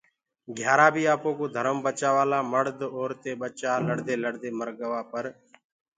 [0.57, 5.25] گھيآرآ بيٚ آپوڪو ڌرم بچآوآ لآ مڙد اورتينٚ ٻچآ لڙدي لڙدي مرگوآ پر